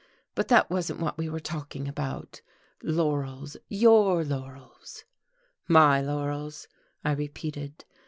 But 0.33 0.47
that 0.47 0.71
wasn't 0.71 0.99
what 0.99 1.19
we 1.19 1.29
were 1.29 1.39
talking 1.39 1.87
about. 1.87 2.41
Laurels! 2.81 3.55
Your 3.69 4.23
laurels." 4.23 5.03
"My 5.67 6.01
laurels," 6.01 6.67
I 7.05 7.11
repeated. 7.11 7.85